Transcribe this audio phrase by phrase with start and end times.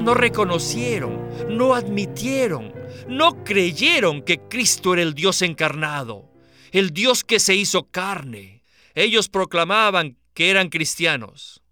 [0.00, 2.72] no reconocieron, no admitieron,
[3.08, 6.30] no creyeron que Cristo era el Dios encarnado,
[6.72, 8.62] el Dios que se hizo carne.
[8.94, 11.62] Ellos proclamaban que eran cristianos,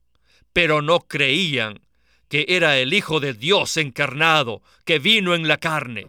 [0.53, 1.81] pero no creían
[2.29, 6.09] que era el Hijo de Dios encarnado que vino en la carne.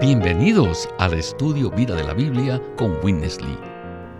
[0.00, 3.73] Bienvenidos al estudio Vida de la Biblia con Witness Lee.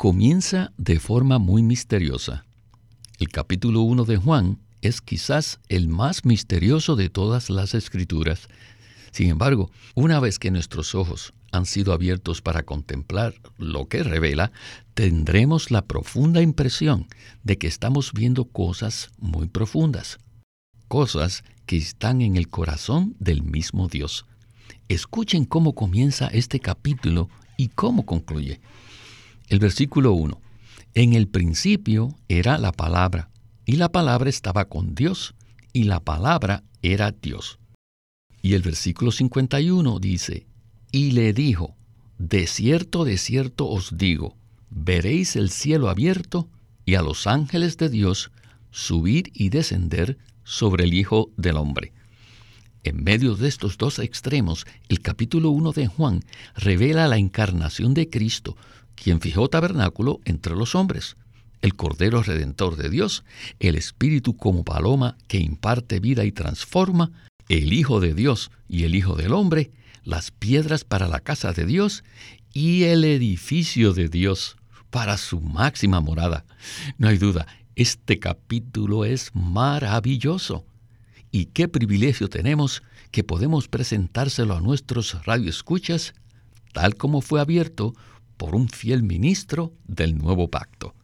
[0.00, 2.46] comienza de forma muy misteriosa.
[3.18, 8.48] El capítulo 1 de Juan es quizás el más misterioso de todas las escrituras.
[9.10, 14.52] Sin embargo, una vez que nuestros ojos han sido abiertos para contemplar lo que revela,
[14.94, 17.06] tendremos la profunda impresión
[17.42, 20.18] de que estamos viendo cosas muy profundas,
[20.88, 24.24] cosas que están en el corazón del mismo Dios.
[24.88, 28.62] Escuchen cómo comienza este capítulo y cómo concluye.
[29.50, 30.40] El versículo 1.
[30.94, 33.30] En el principio era la palabra,
[33.66, 35.34] y la palabra estaba con Dios,
[35.72, 37.58] y la palabra era Dios.
[38.42, 40.46] Y el versículo 51 dice,
[40.92, 41.74] y le dijo,
[42.16, 44.36] De cierto, de cierto os digo,
[44.70, 46.48] veréis el cielo abierto
[46.86, 48.30] y a los ángeles de Dios
[48.70, 51.92] subir y descender sobre el Hijo del Hombre.
[52.82, 58.08] En medio de estos dos extremos, el capítulo 1 de Juan revela la encarnación de
[58.08, 58.56] Cristo,
[58.94, 61.16] quien fijó tabernáculo entre los hombres,
[61.62, 63.24] el Cordero Redentor de Dios,
[63.58, 67.10] el Espíritu como paloma que imparte vida y transforma,
[67.48, 69.70] el Hijo de Dios y el Hijo del Hombre,
[70.04, 72.04] las piedras para la casa de Dios
[72.52, 74.56] y el edificio de Dios
[74.90, 76.44] para su máxima morada.
[76.98, 77.46] No hay duda,
[77.76, 80.66] este capítulo es maravilloso.
[81.30, 86.14] Y qué privilegio tenemos que podemos presentárselo a nuestros radioescuchas,
[86.72, 87.94] tal como fue abierto
[88.40, 90.94] por un fiel ministro del nuevo pacto.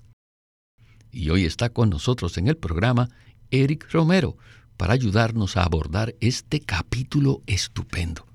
[1.13, 3.11] Y hoy está con nosotros en el programa
[3.51, 4.39] Eric Romero
[4.79, 8.27] para ayudarnos a abordar este capítulo estupendo.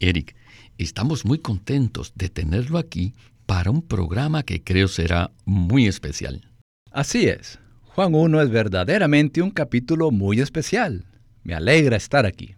[0.00, 0.34] Eric,
[0.78, 3.12] estamos muy contentos de tenerlo aquí
[3.44, 6.50] para un programa que creo será muy especial.
[6.92, 7.58] Así es.
[7.82, 11.04] Juan 1 es verdaderamente un capítulo muy especial.
[11.42, 12.54] Me alegra estar aquí.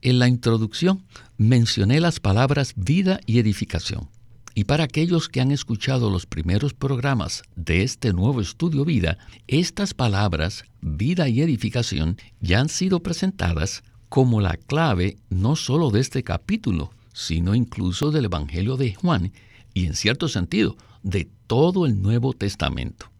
[0.00, 1.04] En la introducción
[1.36, 4.08] mencioné las palabras vida y edificación.
[4.54, 9.94] Y para aquellos que han escuchado los primeros programas de este nuevo estudio vida, estas
[9.94, 16.24] palabras, vida y edificación, ya han sido presentadas como la clave no solo de este
[16.24, 19.32] capítulo, sino incluso del Evangelio de Juan
[19.72, 23.10] y en cierto sentido de todo el Nuevo Testamento.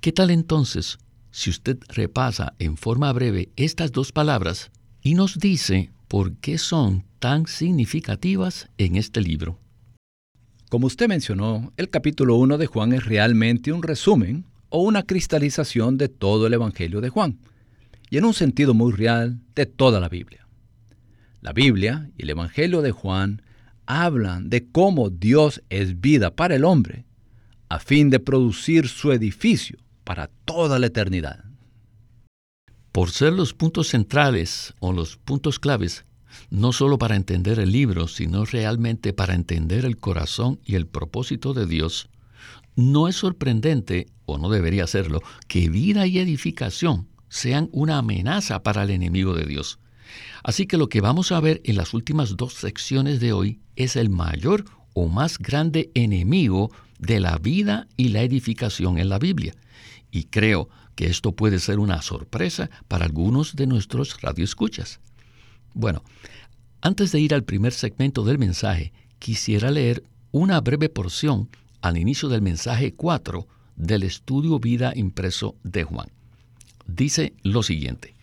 [0.00, 0.98] ¿Qué tal entonces
[1.30, 4.70] si usted repasa en forma breve estas dos palabras
[5.02, 9.58] y nos dice por qué son tan significativas en este libro?
[10.68, 15.96] Como usted mencionó, el capítulo 1 de Juan es realmente un resumen o una cristalización
[15.96, 17.38] de todo el Evangelio de Juan,
[18.10, 20.44] y en un sentido muy real de toda la Biblia.
[21.40, 23.42] La Biblia y el Evangelio de Juan
[23.86, 27.04] hablan de cómo Dios es vida para el hombre,
[27.68, 31.44] a fin de producir su edificio para toda la eternidad.
[32.90, 36.04] Por ser los puntos centrales o los puntos claves
[36.50, 41.54] no solo para entender el libro, sino realmente para entender el corazón y el propósito
[41.54, 42.08] de Dios,
[42.76, 48.82] no es sorprendente, o no debería serlo, que vida y edificación sean una amenaza para
[48.82, 49.78] el enemigo de Dios.
[50.42, 53.96] Así que lo que vamos a ver en las últimas dos secciones de hoy es
[53.96, 54.64] el mayor
[54.94, 59.54] o más grande enemigo de la vida y la edificación en la Biblia.
[60.10, 65.00] Y creo que esto puede ser una sorpresa para algunos de nuestros radioescuchas.
[65.78, 66.02] Bueno,
[66.80, 71.50] antes de ir al primer segmento del mensaje, quisiera leer una breve porción
[71.82, 73.46] al inicio del mensaje 4
[73.76, 76.08] del estudio Vida impreso de Juan.
[76.86, 78.14] Dice lo siguiente,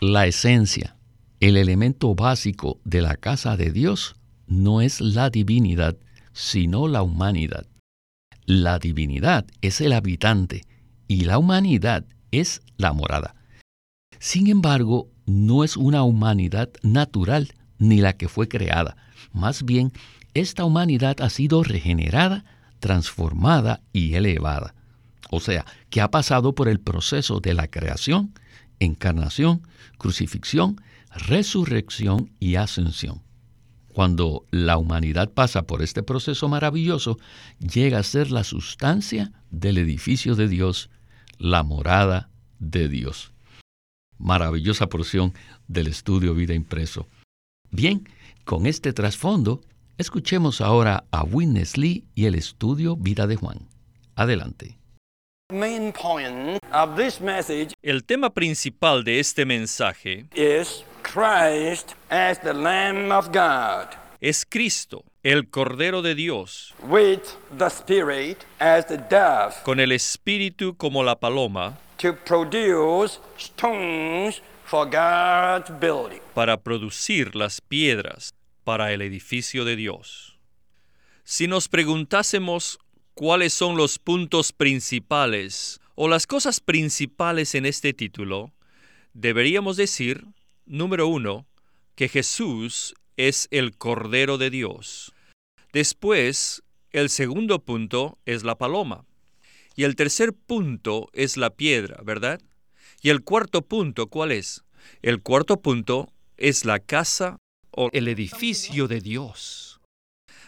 [0.00, 0.96] la esencia,
[1.38, 4.16] el elemento básico de la casa de Dios
[4.46, 5.98] no es la divinidad,
[6.32, 7.66] sino la humanidad.
[8.46, 10.62] La divinidad es el habitante
[11.08, 13.34] y la humanidad es la morada.
[14.18, 18.96] Sin embargo, no es una humanidad natural ni la que fue creada.
[19.32, 19.92] Más bien,
[20.34, 22.44] esta humanidad ha sido regenerada,
[22.80, 24.74] transformada y elevada.
[25.30, 28.32] O sea, que ha pasado por el proceso de la creación
[28.78, 29.62] encarnación,
[29.98, 30.80] crucifixión,
[31.10, 33.22] resurrección y ascensión.
[33.88, 37.18] Cuando la humanidad pasa por este proceso maravilloso,
[37.60, 40.90] llega a ser la sustancia del edificio de Dios,
[41.38, 42.28] la morada
[42.58, 43.33] de Dios.
[44.18, 45.32] Maravillosa porción
[45.68, 47.08] del estudio Vida Impreso.
[47.70, 48.08] Bien,
[48.44, 49.60] con este trasfondo,
[49.98, 53.68] escuchemos ahora a Witness Lee y el estudio Vida de Juan.
[54.14, 54.78] Adelante.
[57.82, 63.94] El tema principal de este mensaje es Christ as the Lamb of God.
[64.20, 66.74] Es Cristo, el Cordero de Dios.
[66.82, 67.20] With
[67.58, 69.54] the Spirit as the dove.
[69.64, 71.78] Con el Espíritu como la paloma.
[76.34, 80.38] Para producir las piedras para el edificio de Dios.
[81.22, 82.78] Si nos preguntásemos
[83.14, 88.52] cuáles son los puntos principales o las cosas principales en este título,
[89.12, 90.26] deberíamos decir
[90.66, 91.46] Número uno,
[91.94, 95.12] que Jesús es el Cordero de Dios.
[95.72, 99.04] Después, el segundo punto es la paloma.
[99.74, 102.40] Y el tercer punto es la piedra, ¿verdad?
[103.02, 104.64] Y el cuarto punto, ¿cuál es?
[105.02, 107.38] El cuarto punto es la casa
[107.70, 109.80] o el edificio de Dios.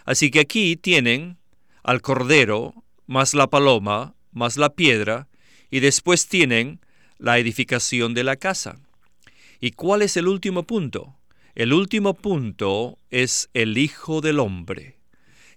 [0.05, 1.37] Así que aquí tienen
[1.83, 5.27] al Cordero, más la paloma, más la piedra,
[5.69, 6.79] y después tienen
[7.17, 8.79] la edificación de la casa.
[9.59, 11.17] ¿Y cuál es el último punto?
[11.55, 14.96] El último punto es el Hijo del Hombre.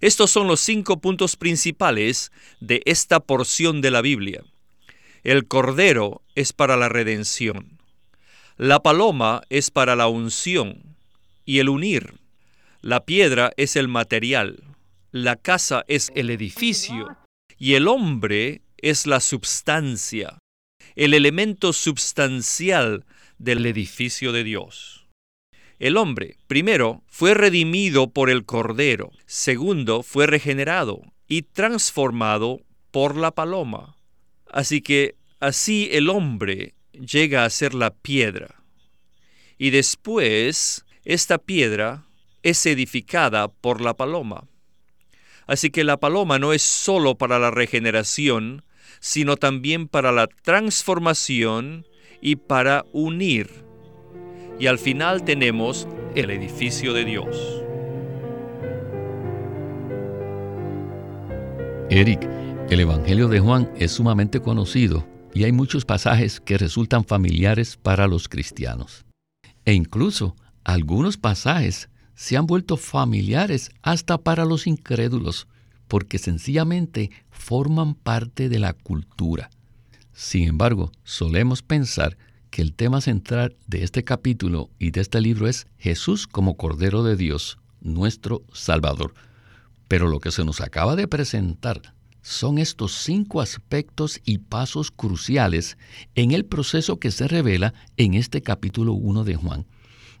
[0.01, 4.43] Estos son los cinco puntos principales de esta porción de la Biblia.
[5.23, 7.79] El Cordero es para la redención.
[8.57, 10.97] La paloma es para la unción
[11.45, 12.15] y el unir.
[12.81, 14.63] La piedra es el material.
[15.11, 17.15] La casa es el edificio.
[17.59, 20.39] Y el hombre es la substancia,
[20.95, 23.05] el elemento substancial
[23.37, 25.00] del edificio de Dios.
[25.81, 32.61] El hombre, primero, fue redimido por el Cordero, segundo, fue regenerado y transformado
[32.91, 33.97] por la paloma.
[34.51, 38.63] Así que así el hombre llega a ser la piedra.
[39.57, 42.05] Y después, esta piedra
[42.43, 44.47] es edificada por la paloma.
[45.47, 48.63] Así que la paloma no es sólo para la regeneración,
[48.99, 51.87] sino también para la transformación
[52.21, 53.70] y para unir.
[54.61, 57.35] Y al final tenemos el edificio de Dios.
[61.89, 62.29] Eric,
[62.69, 68.05] el Evangelio de Juan es sumamente conocido y hay muchos pasajes que resultan familiares para
[68.05, 69.03] los cristianos.
[69.65, 75.47] E incluso algunos pasajes se han vuelto familiares hasta para los incrédulos,
[75.87, 79.49] porque sencillamente forman parte de la cultura.
[80.13, 82.15] Sin embargo, solemos pensar
[82.51, 87.01] que el tema central de este capítulo y de este libro es Jesús como Cordero
[87.01, 89.15] de Dios, nuestro Salvador.
[89.87, 91.81] Pero lo que se nos acaba de presentar
[92.21, 95.77] son estos cinco aspectos y pasos cruciales
[96.13, 99.65] en el proceso que se revela en este capítulo 1 de Juan.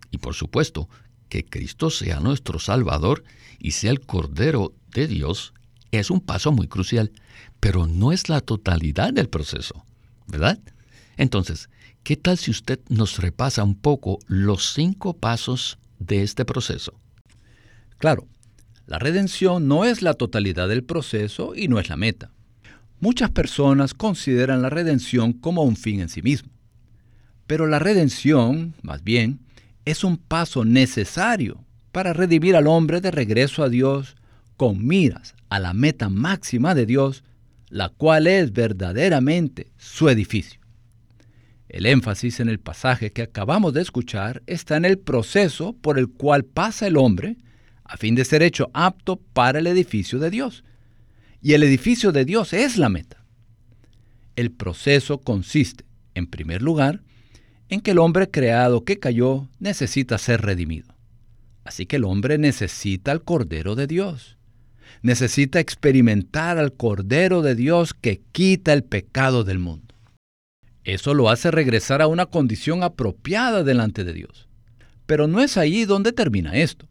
[0.09, 0.89] Y por supuesto,
[1.29, 3.23] que Cristo sea nuestro Salvador
[3.59, 5.53] y sea el Cordero de Dios
[5.91, 7.11] es un paso muy crucial,
[7.59, 9.85] pero no es la totalidad del proceso.
[10.31, 10.59] ¿verdad?
[11.17, 11.69] Entonces,
[12.03, 16.93] ¿qué tal si usted nos repasa un poco los cinco pasos de este proceso?
[17.97, 18.27] Claro,
[18.87, 22.31] la redención no es la totalidad del proceso y no es la meta.
[22.99, 26.51] Muchas personas consideran la redención como un fin en sí mismo.
[27.47, 29.39] Pero la redención, más bien,
[29.85, 34.15] es un paso necesario para redimir al hombre de regreso a Dios
[34.55, 37.23] con miras a la meta máxima de Dios,
[37.69, 40.60] la cual es verdaderamente su edificio.
[41.71, 46.09] El énfasis en el pasaje que acabamos de escuchar está en el proceso por el
[46.09, 47.37] cual pasa el hombre
[47.85, 50.65] a fin de ser hecho apto para el edificio de Dios.
[51.41, 53.23] Y el edificio de Dios es la meta.
[54.35, 57.03] El proceso consiste, en primer lugar,
[57.69, 60.93] en que el hombre creado que cayó necesita ser redimido.
[61.63, 64.37] Así que el hombre necesita al Cordero de Dios
[65.01, 69.90] necesita experimentar al Cordero de Dios que quita el pecado del mundo.
[70.83, 74.47] Eso lo hace regresar a una condición apropiada delante de Dios.
[75.05, 76.87] Pero no es ahí donde termina esto.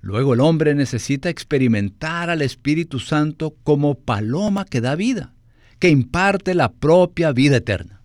[0.00, 5.34] Luego el hombre necesita experimentar al Espíritu Santo como paloma que da vida,
[5.78, 8.02] que imparte la propia vida eterna.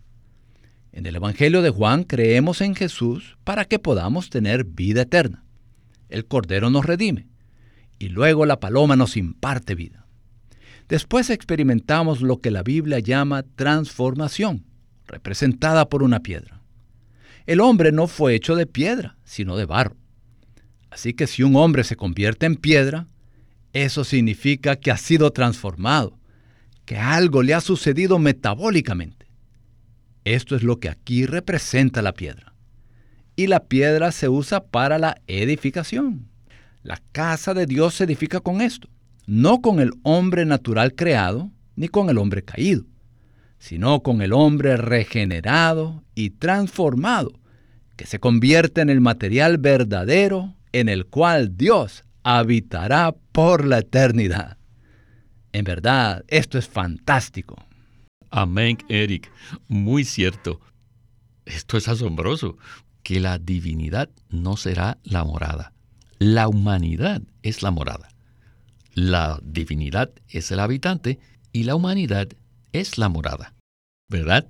[0.91, 5.43] En el Evangelio de Juan creemos en Jesús para que podamos tener vida eterna.
[6.09, 7.27] El Cordero nos redime
[7.99, 10.07] y luego la paloma nos imparte vida.
[10.87, 14.65] Después experimentamos lo que la Biblia llama transformación,
[15.09, 16.61] representada por una piedra.
[17.45, 19.97] El hombre no fue hecho de piedra, sino de barro.
[20.89, 23.07] Así que si un hombre se convierte en piedra,
[23.73, 26.17] eso significa que ha sido transformado,
[26.85, 29.27] que algo le ha sucedido metabólicamente.
[30.25, 32.53] Esto es lo que aquí representa la piedra.
[33.35, 36.27] Y la piedra se usa para la edificación.
[36.83, 38.89] La casa de Dios se edifica con esto,
[39.27, 42.85] no con el hombre natural creado, ni con el hombre caído,
[43.59, 47.33] sino con el hombre regenerado y transformado,
[47.95, 54.57] que se convierte en el material verdadero en el cual Dios habitará por la eternidad.
[55.51, 57.55] En verdad, esto es fantástico.
[58.29, 59.31] Amén, Eric.
[59.67, 60.61] Muy cierto.
[61.45, 62.57] Esto es asombroso,
[63.01, 65.73] que la divinidad no será la morada.
[66.19, 68.09] La humanidad es la morada.
[68.93, 71.19] La divinidad es el habitante
[71.51, 72.27] y la humanidad
[72.73, 73.53] es la morada.
[74.09, 74.47] ¿Verdad?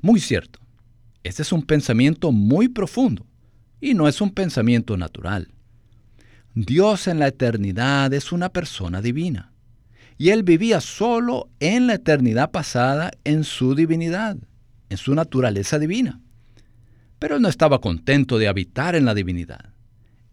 [0.00, 0.60] Muy cierto.
[1.22, 3.26] Este es un pensamiento muy profundo
[3.80, 5.48] y no es un pensamiento natural.
[6.54, 9.52] Dios en la eternidad es una persona divina
[10.18, 14.36] y él vivía solo en la eternidad pasada en su divinidad,
[14.88, 16.20] en su naturaleza divina.
[17.18, 19.72] Pero él no estaba contento de habitar en la divinidad.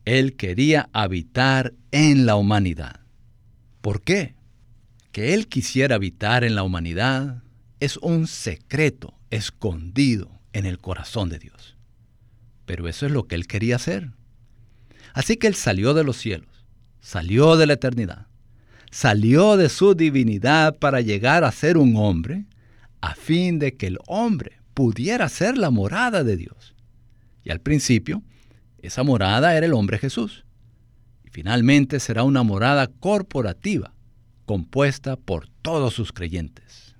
[0.05, 2.99] Él quería habitar en la humanidad.
[3.81, 4.35] ¿Por qué?
[5.11, 7.43] Que él quisiera habitar en la humanidad
[7.79, 11.75] es un secreto escondido en el corazón de Dios.
[12.65, 14.11] Pero eso es lo que él quería hacer.
[15.13, 16.65] Así que él salió de los cielos,
[17.01, 18.27] salió de la eternidad,
[18.91, 22.45] salió de su divinidad para llegar a ser un hombre,
[23.01, 26.75] a fin de que el hombre pudiera ser la morada de Dios.
[27.43, 28.21] Y al principio,
[28.81, 30.45] esa morada era el hombre Jesús.
[31.25, 33.93] Y finalmente será una morada corporativa,
[34.51, 36.93] compuesta por todos sus creyentes.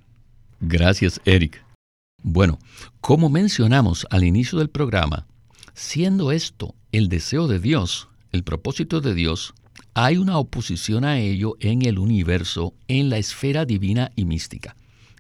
[0.61, 1.61] Gracias, Eric.
[2.23, 2.59] Bueno,
[3.01, 5.27] como mencionamos al inicio del programa,
[5.73, 9.53] siendo esto el deseo de Dios, el propósito de Dios,
[9.93, 14.77] hay una oposición a ello en el universo, en la esfera divina y mística.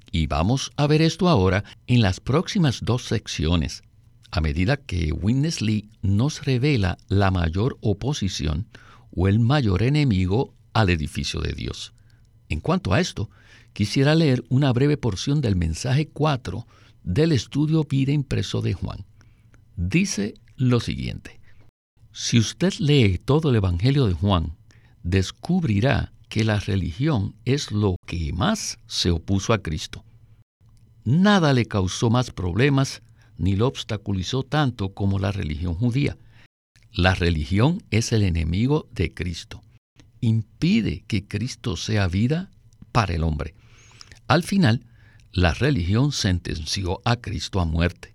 [0.09, 3.83] Y vamos a ver esto ahora en las próximas dos secciones,
[4.31, 8.67] a medida que Witness Lee nos revela la mayor oposición
[9.13, 11.91] o el mayor enemigo al edificio de Dios.
[12.51, 13.29] En cuanto a esto,
[13.71, 16.67] quisiera leer una breve porción del mensaje 4
[17.01, 19.05] del estudio Vida impreso de Juan.
[19.77, 21.39] Dice lo siguiente.
[22.11, 24.57] Si usted lee todo el Evangelio de Juan,
[25.01, 30.03] descubrirá que la religión es lo que más se opuso a Cristo.
[31.05, 33.01] Nada le causó más problemas
[33.37, 36.17] ni lo obstaculizó tanto como la religión judía.
[36.91, 39.63] La religión es el enemigo de Cristo.
[40.21, 42.49] Impide que Cristo sea vida
[42.91, 43.55] para el hombre.
[44.27, 44.85] Al final,
[45.33, 48.13] la religión sentenció a Cristo a muerte.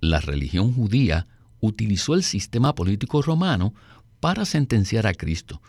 [0.00, 1.26] La religión judía
[1.60, 3.74] utilizó el sistema político romano
[4.20, 5.60] para sentenciar a Cristo.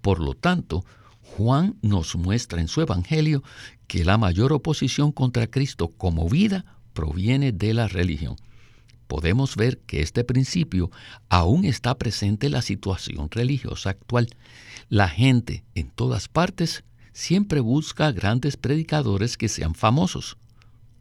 [0.00, 0.84] Por lo tanto,
[1.22, 3.42] Juan nos muestra en su Evangelio
[3.86, 8.36] que la mayor oposición contra Cristo como vida proviene de la religión.
[9.06, 10.90] Podemos ver que este principio
[11.28, 14.28] aún está presente en la situación religiosa actual.
[14.88, 20.36] La gente en todas partes siempre busca grandes predicadores que sean famosos.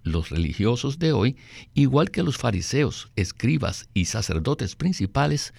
[0.04, 1.38] Los religiosos de hoy,
[1.74, 5.54] igual que los fariseos, escribas y sacerdotes principales,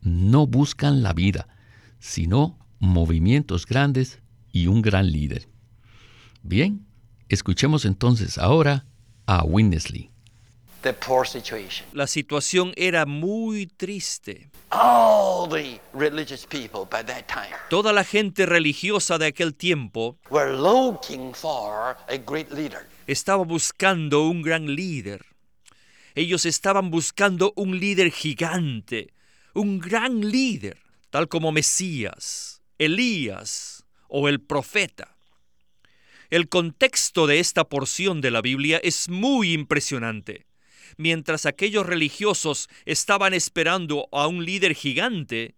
[0.00, 1.48] no buscan la vida,
[1.98, 4.20] sino movimientos grandes
[4.52, 5.48] y un gran líder.
[6.42, 6.86] Bien,
[7.28, 8.86] escuchemos entonces ahora
[9.26, 10.10] a Winnesley.
[11.92, 14.50] La situación era muy triste.
[17.70, 20.18] Toda la gente religiosa de aquel tiempo
[23.06, 25.24] estaba buscando un gran líder.
[26.14, 29.12] Ellos estaban buscando un líder gigante,
[29.54, 30.78] un gran líder,
[31.10, 35.16] tal como Mesías, Elías o el profeta.
[36.30, 40.47] El contexto de esta porción de la Biblia es muy impresionante.
[40.98, 45.54] Mientras aquellos religiosos estaban esperando a un líder gigante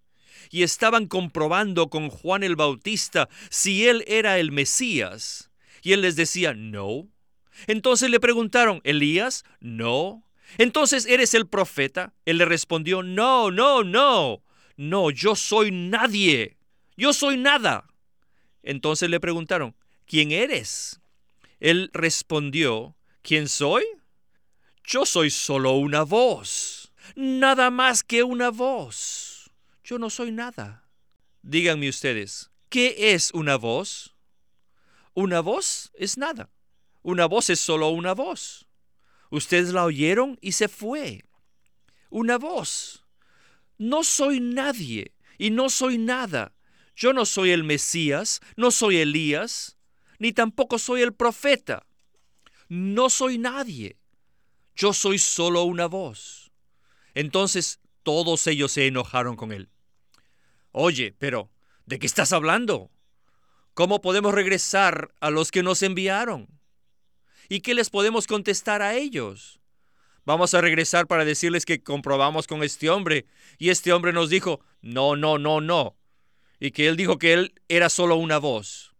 [0.50, 5.50] y estaban comprobando con Juan el Bautista si él era el Mesías,
[5.82, 7.08] y él les decía, no.
[7.66, 9.44] Entonces le preguntaron, ¿Elías?
[9.60, 10.26] No.
[10.58, 12.12] Entonces, ¿eres el profeta?
[12.26, 14.42] Él le respondió, no, no, no.
[14.76, 16.58] No, yo soy nadie.
[16.98, 17.86] Yo soy nada.
[18.62, 19.74] Entonces le preguntaron,
[20.06, 21.00] ¿quién eres?
[21.60, 23.84] Él respondió, ¿quién soy?
[24.90, 29.48] Yo soy solo una voz, nada más que una voz.
[29.84, 30.84] Yo no soy nada.
[31.42, 34.16] Díganme ustedes, ¿qué es una voz?
[35.14, 36.50] Una voz es nada.
[37.02, 38.66] Una voz es solo una voz.
[39.30, 41.24] Ustedes la oyeron y se fue.
[42.10, 43.04] una voz.
[43.78, 46.56] No soy nadie y no soy nada.
[46.96, 49.78] Yo no soy el Mesías, no soy Elías,
[50.18, 51.86] ni tampoco soy el profeta.
[52.68, 53.99] No soy nadie.
[54.80, 56.52] Yo soy solo una voz.
[57.12, 59.68] Entonces todos ellos se enojaron con él.
[60.72, 61.50] Oye, pero,
[61.84, 62.90] ¿de qué estás hablando?
[63.74, 66.48] ¿Cómo podemos regresar a los que nos enviaron?
[67.50, 69.60] ¿Y qué les podemos contestar a ellos?
[70.24, 73.26] Vamos a regresar para decirles que comprobamos con este hombre
[73.58, 75.98] y este hombre nos dijo, no, no, no, no.
[76.58, 78.94] Y que él dijo que él era solo una voz.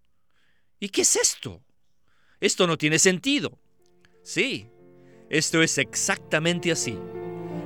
[0.78, 1.64] ¿Y qué es esto?
[2.38, 3.58] Esto no tiene sentido.
[4.22, 4.68] Sí,
[5.30, 6.98] esto es exactamente así.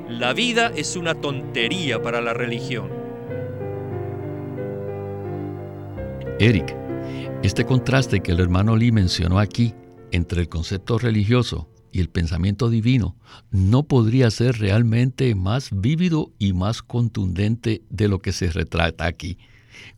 [0.08, 2.90] La vida es una tontería para la religión.
[6.38, 6.76] Eric,
[7.42, 9.74] este contraste que el hermano Lee mencionó aquí
[10.12, 13.16] entre el concepto religioso y el pensamiento divino
[13.50, 19.38] no podría ser realmente más vívido y más contundente de lo que se retrata aquí.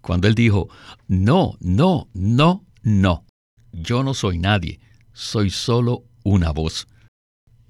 [0.03, 0.69] Cuando él dijo,
[1.09, 3.25] no, no, no, no,
[3.73, 4.79] yo no soy nadie,
[5.13, 6.87] soy solo una voz.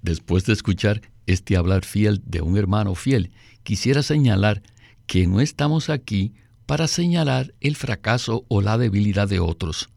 [0.06, 3.32] Después de escuchar este hablar fiel de un hermano fiel,
[3.64, 4.62] quisiera señalar
[5.08, 6.32] que no estamos aquí
[6.64, 9.88] para señalar el fracaso o la debilidad de otros.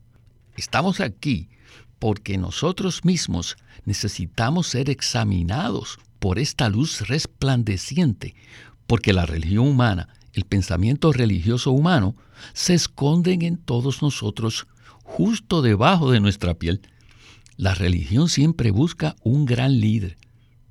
[0.58, 1.50] Estamos aquí
[2.00, 8.34] porque nosotros mismos necesitamos ser examinados por esta luz resplandeciente,
[8.88, 12.16] porque la religión humana, el pensamiento religioso humano,
[12.54, 14.66] se esconden en todos nosotros,
[15.04, 16.82] justo debajo de nuestra piel.
[17.60, 20.16] La religión siempre busca un gran líder,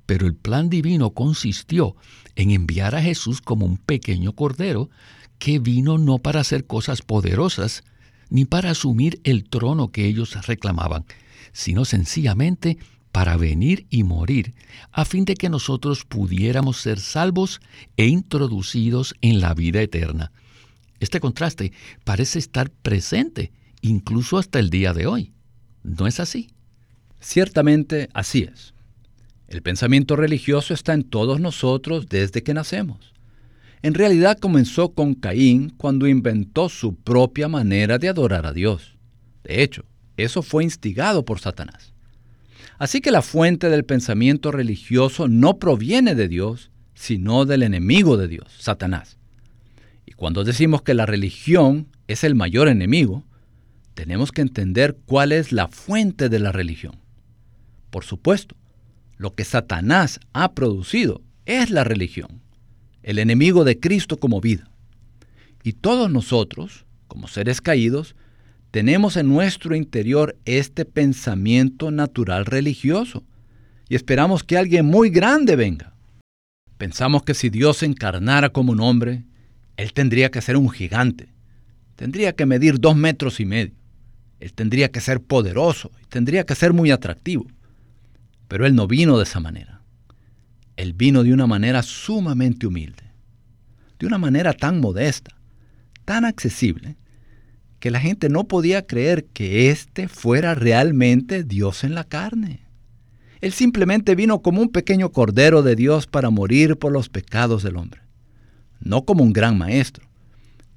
[0.07, 1.95] pero el plan divino consistió
[2.35, 4.89] en enviar a Jesús como un pequeño cordero
[5.37, 7.83] que vino no para hacer cosas poderosas,
[8.31, 11.05] ni para asumir el trono que ellos reclamaban,
[11.51, 12.79] sino sencillamente
[13.11, 14.55] para venir y morir,
[14.91, 17.61] a fin de que nosotros pudiéramos ser salvos
[17.97, 20.31] e introducidos en la vida eterna.
[20.99, 21.71] Este contraste
[22.03, 25.33] parece estar presente incluso hasta el día de hoy.
[25.83, 26.49] ¿No es así?
[27.19, 28.73] Ciertamente así es.
[29.47, 33.13] El pensamiento religioso está en todos nosotros desde que nacemos.
[33.81, 38.97] En realidad comenzó con Caín cuando inventó su propia manera de adorar a Dios.
[39.43, 39.85] De hecho,
[40.17, 41.93] eso fue instigado por Satanás.
[42.77, 48.27] Así que la fuente del pensamiento religioso no proviene de Dios, sino del enemigo de
[48.27, 49.17] Dios, Satanás.
[50.05, 53.23] Y cuando decimos que la religión es el mayor enemigo,
[53.93, 56.95] tenemos que entender cuál es la fuente de la religión.
[57.89, 58.55] Por supuesto,
[59.17, 62.41] lo que Satanás ha producido es la religión,
[63.03, 64.69] el enemigo de Cristo como vida.
[65.63, 68.15] Y todos nosotros, como seres caídos,
[68.71, 73.23] tenemos en nuestro interior este pensamiento natural religioso
[73.89, 75.95] y esperamos que alguien muy grande venga.
[76.77, 79.23] Pensamos que si Dios se encarnara como un hombre,
[79.75, 81.29] Él tendría que ser un gigante,
[81.95, 83.73] tendría que medir dos metros y medio,
[84.39, 87.47] Él tendría que ser poderoso y tendría que ser muy atractivo.
[88.49, 89.81] Pero Él no vino de esa manera.
[90.75, 93.03] Él vino de una manera sumamente humilde,
[93.99, 95.35] de una manera tan modesta,
[96.03, 96.97] tan accesible,
[97.79, 102.65] que la gente no podía creer que éste fuera realmente Dios en la carne.
[103.39, 107.77] Él simplemente vino como un pequeño cordero de Dios para morir por los pecados del
[107.77, 108.01] hombre.
[108.81, 110.07] No como un gran maestro,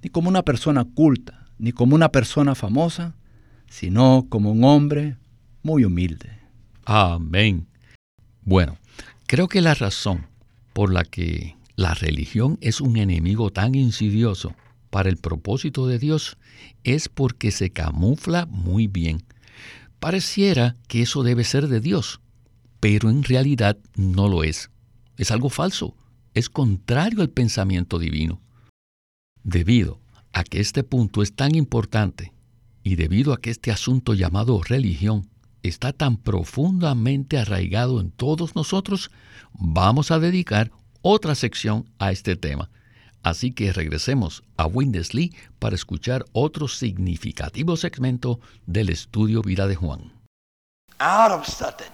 [0.03, 3.15] ni como una persona culta, ni como una persona famosa,
[3.69, 5.17] sino como un hombre
[5.63, 6.42] muy humilde.
[6.85, 7.67] Amén.
[8.43, 8.79] Bueno,
[9.27, 10.27] creo que la razón
[10.73, 14.55] por la que la religión es un enemigo tan insidioso
[14.91, 16.37] para el propósito de Dios
[16.85, 19.25] es porque se camufla muy bien.
[20.01, 22.21] Pareciera que eso debe ser de Dios,
[22.81, 24.71] pero en realidad no lo es.
[25.17, 25.95] Es algo falso,
[26.35, 28.41] es contrario al pensamiento divino.
[29.45, 30.01] Debido
[30.33, 32.33] a que este punto es tan importante
[32.83, 35.29] y debido a que este asunto llamado religión
[35.63, 39.11] está tan profundamente arraigado en todos nosotros,
[39.53, 40.71] vamos a dedicar
[41.03, 42.71] otra sección a este tema.
[43.23, 50.13] Así que regresemos a Windesley para escuchar otro significativo segmento del estudio Vida de Juan.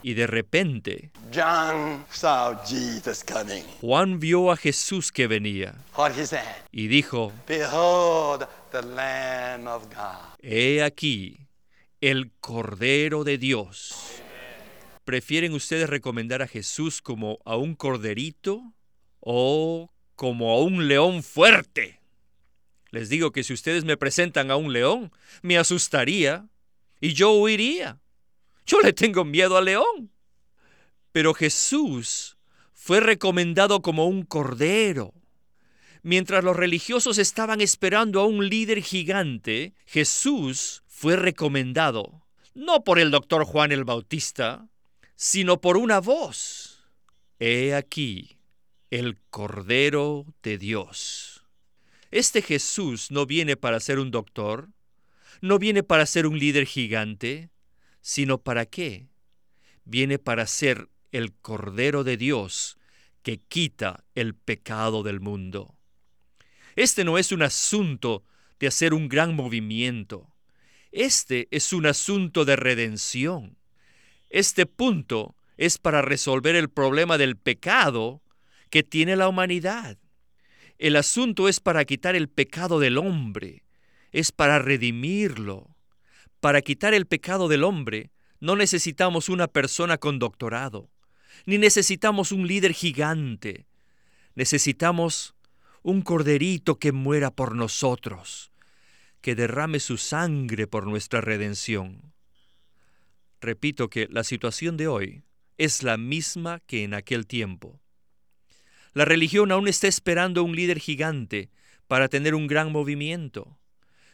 [0.03, 3.63] Y de repente, John saw Jesus coming.
[3.81, 6.43] Juan vio a Jesús que venía What he said?
[6.73, 10.37] y dijo, Behold the Lamb of God.
[10.43, 11.48] He aquí
[12.01, 14.23] el Cordero de Dios.
[15.05, 18.75] ¿Prefieren ustedes recomendar a Jesús como a un corderito
[19.21, 22.01] o como a un león fuerte?
[22.91, 25.11] Les digo que si ustedes me presentan a un león,
[25.43, 26.49] me asustaría
[27.01, 28.01] y yo huiría.
[28.65, 30.13] Yo le tengo miedo al león.
[31.11, 32.37] Pero Jesús
[32.75, 35.15] fue recomendado como un cordero.
[36.03, 43.13] Mientras los religiosos estaban esperando a un líder gigante, Jesús fue recomendado, no por el
[43.13, 44.69] doctor Juan el Bautista,
[45.15, 46.89] sino por una voz.
[47.39, 48.41] He aquí
[48.91, 51.45] el Cordero de Dios.
[52.11, 54.71] Este Jesús no viene para ser un doctor,
[55.41, 57.51] no viene para ser un líder gigante,
[58.01, 59.07] sino para qué?
[59.85, 62.77] Viene para ser el Cordero de Dios
[63.23, 65.77] que quita el pecado del mundo.
[66.75, 68.25] Este no es un asunto
[68.59, 70.28] de hacer un gran movimiento.
[70.93, 73.57] Este es un asunto de redención.
[74.31, 78.23] Este punto es para resolver el problema del pecado
[78.71, 79.99] que tiene la humanidad.
[80.79, 83.65] El asunto es para quitar el pecado del hombre,
[84.13, 85.75] es para redimirlo.
[86.41, 90.89] Para quitar el pecado del hombre no necesitamos una persona con doctorado,
[91.47, 93.67] ni necesitamos un líder gigante.
[94.37, 95.35] Necesitamos
[95.83, 98.53] un corderito que muera por nosotros,
[99.21, 102.15] que derrame su sangre por nuestra redención.
[103.41, 105.23] Repito que la situación de hoy
[105.57, 107.81] es la misma que en aquel tiempo.
[108.95, 111.51] La religión aún está esperando un líder gigante
[111.87, 113.59] para tener un gran movimiento.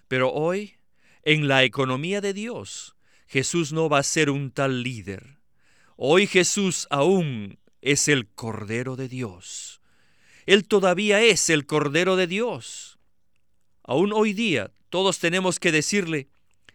[0.09, 0.79] Pero hoy,
[1.23, 5.39] en la economía de Dios, Jesús no va a ser un tal líder.
[5.97, 9.81] Hoy Jesús aún es el Cordero de Dios.
[10.47, 12.99] Él todavía es el Cordero de Dios.
[13.83, 16.29] Aún hoy día todos tenemos que decirle,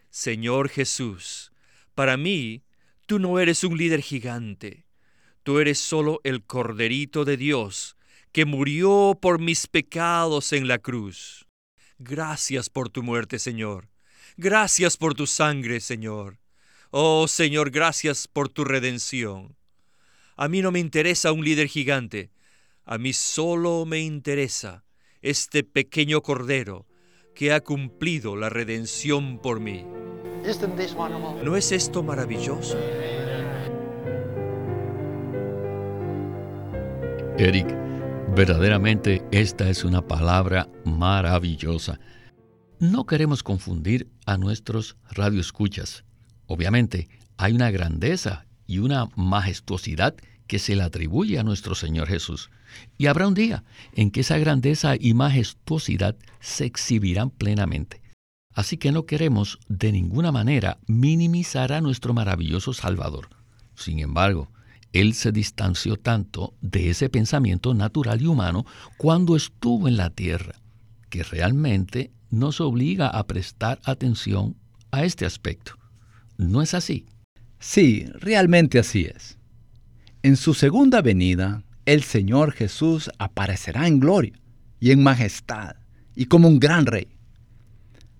[0.09, 1.53] Señor Jesús,
[1.95, 2.63] para mí
[3.05, 4.85] tú no eres un líder gigante,
[5.43, 7.95] tú eres solo el Corderito de Dios
[8.33, 11.47] que murió por mis pecados en la cruz.
[11.97, 13.87] Gracias por tu muerte, Señor.
[14.35, 16.41] Gracias por tu sangre, Señor.
[16.91, 19.55] Oh Señor, gracias por tu redención.
[20.35, 22.31] A mí no me interesa un líder gigante,
[22.83, 24.83] a mí solo me interesa
[25.21, 26.88] este pequeño cordero
[27.39, 29.85] que ha cumplido la redención por mí.
[31.41, 32.77] ¿No es esto maravilloso?
[37.37, 37.65] Eric,
[38.35, 41.97] verdaderamente esta es una palabra maravillosa.
[42.77, 46.03] No queremos confundir a nuestros radioescuchas.
[46.45, 50.13] Obviamente, hay una grandeza y una majestuosidad
[50.49, 52.49] que se le atribuye a nuestro Señor Jesús.
[52.97, 58.01] Y habrá un día en que esa grandeza y majestuosidad se exhibirán plenamente.
[58.55, 63.29] Así que no queremos de ninguna manera minimizar a nuestro maravilloso Salvador.
[63.75, 64.51] Sin embargo,
[64.91, 68.65] Él se distanció tanto de ese pensamiento natural y humano
[68.97, 70.55] cuando estuvo en la tierra,
[71.09, 74.55] que realmente nos obliga a prestar atención
[74.89, 75.73] a este aspecto.
[76.37, 77.05] ¿No es así?
[77.59, 79.38] Sí, realmente así es.
[80.21, 84.33] En su segunda venida, el Señor Jesús aparecerá en gloria
[84.81, 85.77] y en majestad
[86.13, 87.07] y como un gran rey.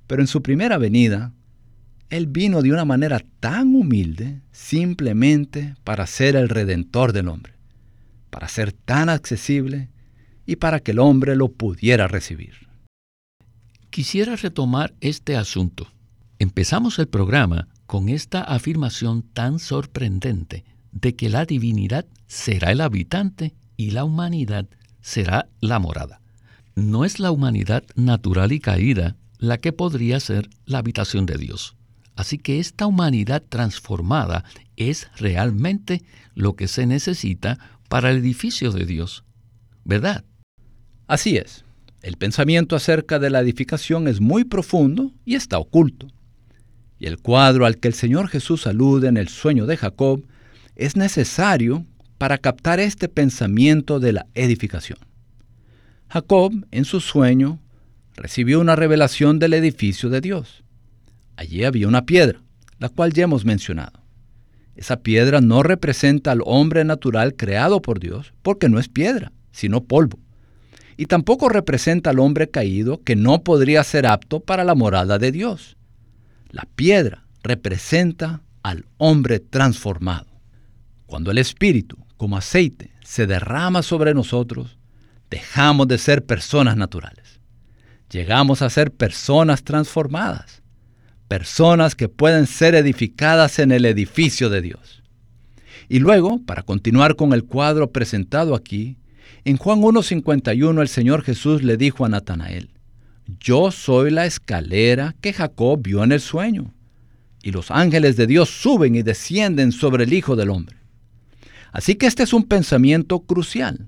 [0.08, 1.34] Pero en su primera venida,
[2.10, 7.52] Él vino de una manera tan humilde simplemente para ser el redentor del hombre,
[8.30, 9.90] para ser tan accesible
[10.46, 12.70] y para que el hombre lo pudiera recibir.
[13.90, 15.92] Quisiera retomar este asunto.
[16.40, 23.54] Empezamos el programa con esta afirmación tan sorprendente de que la divinidad será el habitante
[23.78, 24.68] y la humanidad
[25.02, 26.22] será la morada.
[26.76, 31.76] No es la humanidad natural y caída la que podría ser la habitación de Dios.
[32.16, 34.44] Así que esta humanidad transformada
[34.76, 36.04] es realmente
[36.36, 39.24] lo que se necesita para el edificio de Dios.
[39.86, 40.26] ¿Verdad?
[41.08, 41.64] Así es.
[42.02, 46.08] El pensamiento acerca de la edificación es muy profundo y está oculto.
[47.00, 50.26] Y el cuadro al que el Señor Jesús alude en el sueño de Jacob
[50.80, 51.86] es necesario
[52.18, 54.98] para captar este pensamiento de la edificación.
[56.08, 57.60] Jacob, en su sueño,
[58.16, 60.64] recibió una revelación del edificio de Dios.
[61.36, 62.42] Allí había una piedra,
[62.80, 64.00] la cual ya hemos mencionado.
[64.78, 69.84] Esa piedra no representa al hombre natural creado por Dios, porque no es piedra, sino
[69.84, 70.18] polvo.
[70.96, 75.34] Y tampoco representa al hombre caído que no podría ser apto para la morada de
[75.34, 75.76] Dios.
[76.52, 80.29] La piedra representa al hombre transformado.
[81.10, 84.78] Cuando el Espíritu, como aceite, se derrama sobre nosotros,
[85.32, 87.42] dejamos de ser personas naturales.
[88.12, 90.62] Llegamos a ser personas transformadas,
[91.28, 95.02] personas que pueden ser edificadas en el edificio de Dios.
[95.88, 99.00] Y luego, para continuar con el cuadro presentado aquí,
[99.46, 102.70] en Juan 1.51 el Señor Jesús le dijo a Natanael,
[103.40, 106.72] Yo soy la escalera que Jacob vio en el sueño,
[107.42, 110.79] y los ángeles de Dios suben y descienden sobre el Hijo del Hombre.
[111.72, 113.88] Así que este es un pensamiento crucial,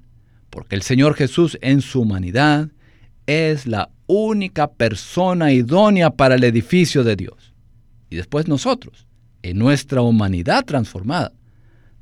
[0.49, 2.69] porque el Señor Jesús en su humanidad
[3.25, 7.53] es la única persona idónea para el edificio de Dios.
[8.09, 9.07] Y después nosotros,
[9.41, 11.31] en nuestra humanidad transformada,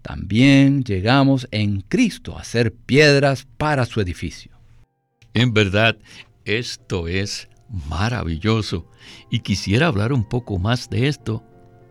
[0.01, 4.51] también llegamos en Cristo a ser piedras para su edificio.
[5.33, 5.97] En verdad,
[6.45, 8.89] esto es maravilloso
[9.29, 11.43] y quisiera hablar un poco más de esto,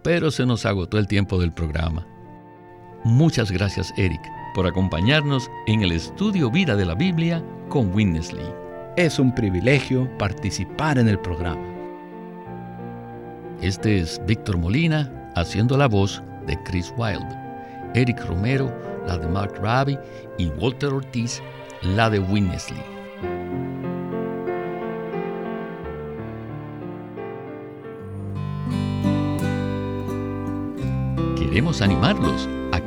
[0.03, 2.07] pero se nos agotó el tiempo del programa.
[3.04, 4.20] Muchas gracias Eric
[4.54, 8.46] por acompañarnos en el estudio Vida de la Biblia con Winnesley.
[8.96, 11.62] Es un privilegio participar en el programa.
[13.62, 17.37] Este es Víctor Molina haciendo la voz de Chris Wilde,
[17.94, 18.72] Eric Romero
[19.06, 19.98] la de Mark Raby
[20.37, 21.40] y Walter Ortiz
[21.82, 22.98] la de Winnesley.
[31.58, 32.48] queremos animarlos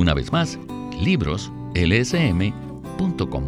[0.00, 0.58] Una vez más,
[0.98, 3.44] libroslsm.com.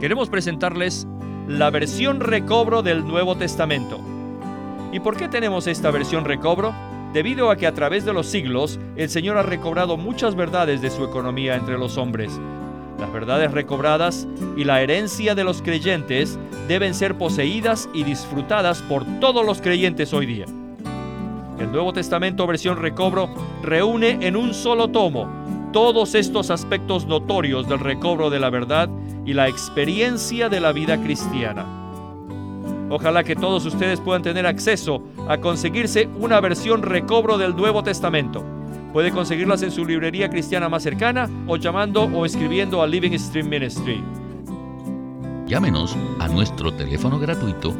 [0.00, 1.06] Queremos presentarles
[1.46, 4.00] la versión recobro del Nuevo Testamento.
[4.90, 6.74] ¿Y por qué tenemos esta versión recobro?
[7.12, 10.88] Debido a que a través de los siglos el Señor ha recobrado muchas verdades de
[10.88, 12.40] su economía entre los hombres
[12.98, 16.38] las verdades recobradas y la herencia de los creyentes
[16.68, 20.46] deben ser poseídas y disfrutadas por todos los creyentes hoy día.
[21.58, 23.28] El Nuevo Testamento versión recobro
[23.62, 25.28] reúne en un solo tomo
[25.72, 28.88] todos estos aspectos notorios del recobro de la verdad
[29.24, 31.64] y la experiencia de la vida cristiana.
[32.90, 38.44] Ojalá que todos ustedes puedan tener acceso a conseguirse una versión recobro del Nuevo Testamento.
[38.92, 43.48] Puede conseguirlas en su librería cristiana más cercana o llamando o escribiendo a Living Stream
[43.48, 44.02] Ministry.
[45.46, 47.74] Llámenos a nuestro teléfono gratuito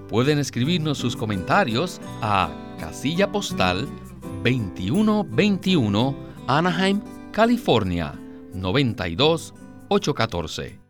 [0.09, 2.49] pueden escribirnos sus comentarios a
[2.79, 3.89] casilla postal
[4.45, 6.15] 2121
[6.47, 7.01] Anaheim,
[7.33, 8.15] California
[8.53, 10.84] 92814.